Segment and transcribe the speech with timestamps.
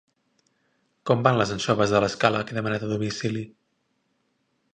[1.09, 3.45] Com van les anxoves de l'escala que he demanat a domicili?